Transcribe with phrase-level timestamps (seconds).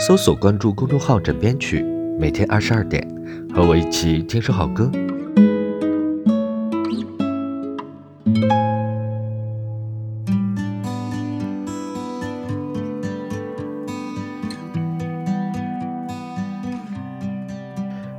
[0.00, 1.82] 搜索关注公众号“枕边曲”，
[2.18, 3.06] 每天二十二点，
[3.54, 4.90] 和我一起听首好歌。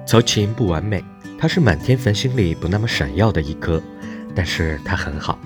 [0.05, 1.03] 曹琴不完美，
[1.35, 3.81] 她是满天繁星里不那么闪耀的一颗，
[4.35, 5.39] 但是她很好，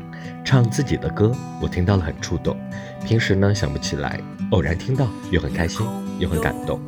[0.46, 2.56] 唱自己的歌，我听到了很触动。
[3.04, 4.22] 平时呢想不起来，
[4.52, 5.86] 偶然听到又很开心，
[6.20, 6.80] 又很感动。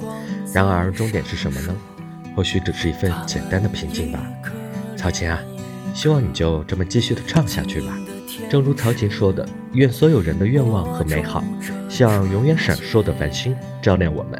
[0.53, 1.75] 然而终点是什么呢？
[2.35, 4.19] 或许只是一份简单的平静吧。
[4.95, 5.39] 曹琴啊，
[5.95, 7.97] 希望你就这么继续的唱下去吧。
[8.47, 11.43] 正如曹琴说的，愿所有人的愿望和美好，
[11.89, 14.39] 像永远闪烁的繁星，照亮我们。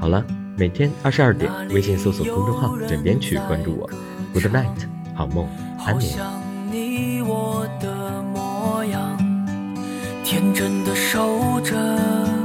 [0.00, 0.24] 好了，
[0.56, 3.88] 每天二十二点，微信搜索公众号“枕边曲”，关注我。
[4.32, 5.48] Good night，好梦，
[5.86, 6.47] 安眠。
[10.30, 12.37] 天真的守着。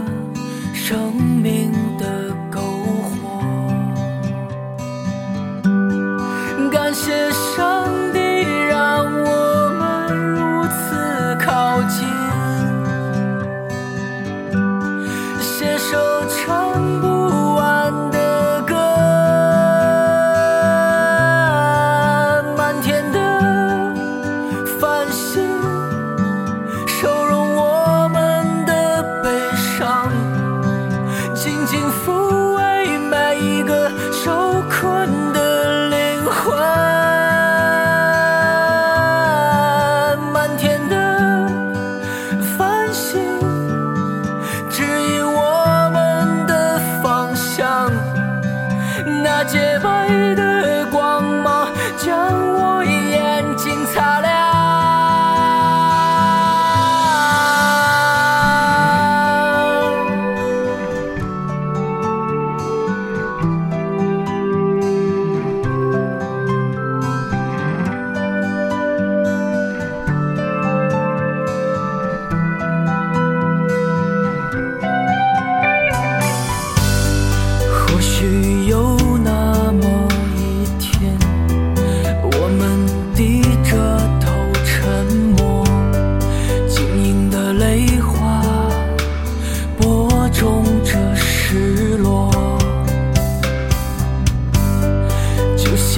[31.44, 35.03] 静静抚慰每一个受困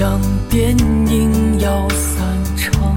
[0.06, 0.22] 当
[0.52, 2.24] 电影要散
[2.56, 2.96] 场，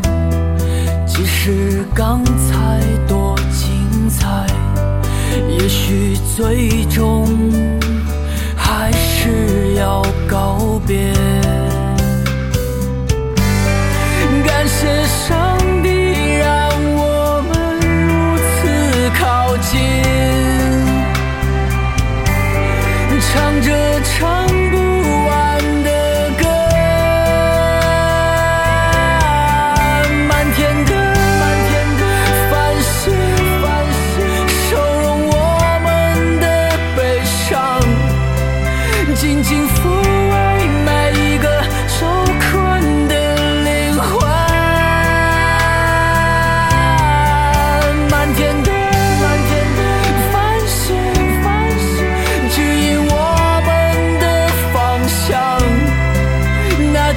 [1.06, 4.46] 即使刚才多精彩，
[5.48, 7.17] 也许最终。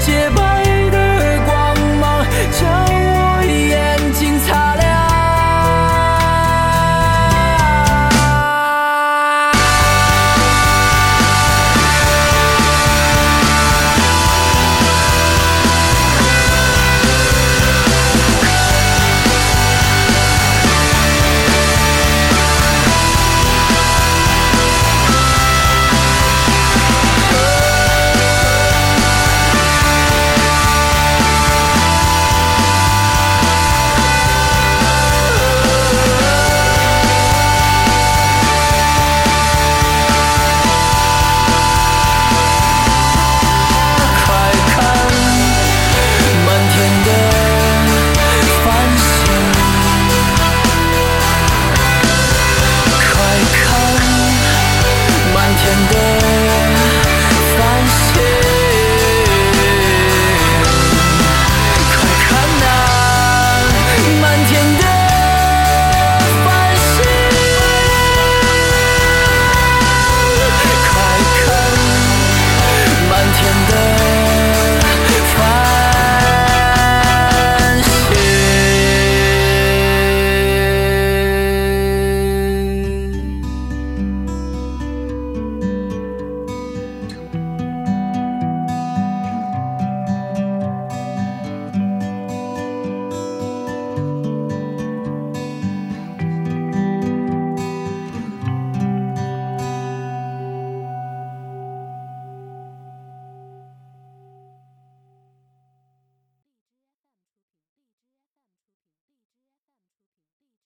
[0.01, 0.40] 解不